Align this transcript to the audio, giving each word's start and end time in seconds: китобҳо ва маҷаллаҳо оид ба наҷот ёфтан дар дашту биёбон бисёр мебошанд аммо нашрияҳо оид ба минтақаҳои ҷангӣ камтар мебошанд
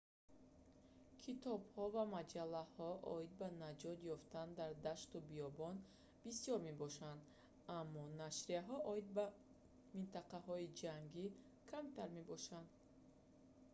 китобҳо 1.21 1.83
ва 1.95 2.03
маҷаллаҳо 2.15 2.89
оид 3.13 3.31
ба 3.39 3.47
наҷот 3.63 3.99
ёфтан 4.15 4.47
дар 4.59 4.71
дашту 4.87 5.15
биёбон 5.29 5.75
бисёр 6.25 6.57
мебошанд 6.69 7.19
аммо 7.79 8.03
нашрияҳо 8.21 8.77
оид 8.91 9.07
ба 9.17 9.25
минтақаҳои 9.95 10.73
ҷангӣ 10.81 11.25
камтар 11.71 12.09
мебошанд 12.17 12.67